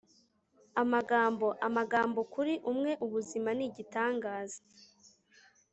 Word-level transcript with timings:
Amagambo 0.81 1.47
Amagambo 1.67 2.19
Kuri 2.33 2.53
umwe 2.71 2.91
ubuzima 3.05 3.49
ni 3.57 3.63
igitangaza 3.69 4.59